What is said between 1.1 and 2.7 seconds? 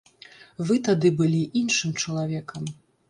былі іншым чалавекам.